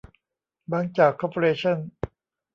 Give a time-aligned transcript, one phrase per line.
[0.71, 1.77] บางจาก คอร์ปอเรชั่น